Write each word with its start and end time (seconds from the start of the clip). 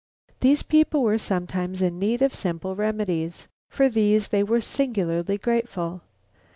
These 0.39 0.63
people 0.63 1.03
were 1.03 1.19
sometimes 1.19 1.79
in 1.79 1.99
need 1.99 2.23
of 2.23 2.33
simple 2.33 2.75
remedies. 2.75 3.47
For 3.69 3.87
these 3.87 4.29
they 4.29 4.41
were 4.41 4.59
singularly 4.59 5.37
grateful. 5.37 6.01